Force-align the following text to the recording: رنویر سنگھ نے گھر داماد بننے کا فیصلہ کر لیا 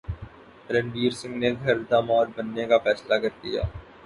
رنویر 0.69 1.11
سنگھ 1.19 1.37
نے 1.41 1.49
گھر 1.63 1.77
داماد 1.89 2.27
بننے 2.35 2.63
کا 2.69 2.77
فیصلہ 2.85 3.15
کر 3.23 3.33
لیا 3.43 3.61